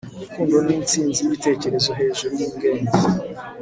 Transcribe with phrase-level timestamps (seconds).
[0.17, 2.95] urukundo ni intsinzi y'ibitekerezo hejuru y'ubwenge